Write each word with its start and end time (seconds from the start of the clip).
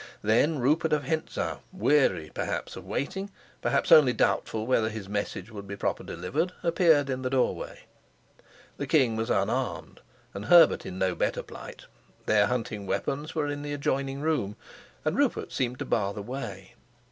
Then 0.23 0.57
Rupert 0.57 0.93
of 0.93 1.03
Hentzau, 1.03 1.59
weary 1.71 2.31
perhaps 2.33 2.75
of 2.75 2.87
waiting, 2.87 3.29
perhaps 3.61 3.91
only 3.91 4.13
doubtful 4.13 4.65
whether 4.65 4.89
his 4.89 5.07
message 5.07 5.51
would 5.51 5.67
be 5.67 5.75
properly 5.75 6.07
delivered, 6.15 6.53
appeared 6.63 7.07
in 7.07 7.21
the 7.21 7.29
doorway. 7.29 7.81
The 8.77 8.87
king 8.87 9.15
was 9.15 9.29
unarmed, 9.29 9.99
and 10.33 10.45
Herbert 10.45 10.87
in 10.87 10.97
no 10.97 11.13
better 11.13 11.43
plight; 11.43 11.85
their 12.25 12.47
hunting 12.47 12.87
weapons 12.87 13.35
were 13.35 13.45
in 13.47 13.61
the 13.61 13.73
adjoining 13.73 14.21
room, 14.21 14.55
and 15.05 15.15
Rupert 15.15 15.51
seemed 15.51 15.77
to 15.77 15.85
bar 15.85 16.15
the 16.15 16.23
way. 16.23 16.73